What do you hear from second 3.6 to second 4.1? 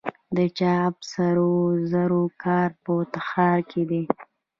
کې دی